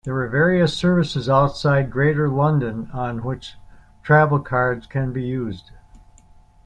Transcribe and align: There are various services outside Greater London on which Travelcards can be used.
There 0.03 0.15
are 0.17 0.27
various 0.29 0.75
services 0.75 1.29
outside 1.29 1.91
Greater 1.91 2.27
London 2.27 2.89
on 2.91 3.21
which 3.23 3.53
Travelcards 4.03 4.89
can 4.89 5.13
be 5.13 5.21
used. 5.21 5.69